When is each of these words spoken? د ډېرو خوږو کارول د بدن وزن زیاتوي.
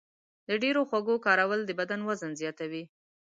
د 0.47 0.49
ډېرو 0.63 0.81
خوږو 0.89 1.15
کارول 1.25 1.59
د 1.65 1.71
بدن 1.79 1.99
وزن 2.09 2.31
زیاتوي. 2.41 2.83